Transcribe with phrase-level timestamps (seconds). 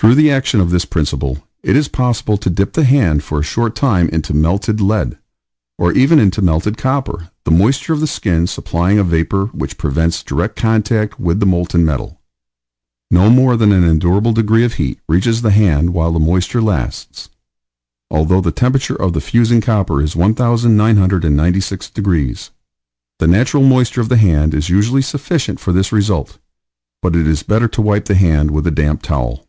[0.00, 3.42] Through the action of this principle it is possible to dip the hand for a
[3.42, 5.18] short time into melted lead,
[5.76, 10.22] or even into melted copper, the moisture of the skin supplying a vapor which prevents
[10.22, 12.20] direct contact with the molten metal;
[13.10, 17.28] no more than an endurable degree of heat reaches the hand while the moisture lasts,
[18.08, 22.50] although the temperature of the fusing copper is 1996 degrees.
[23.18, 26.38] The natural moisture of the hand is usually sufficient for this result,
[27.02, 29.44] but it is better to wipe the hand with a damp towel.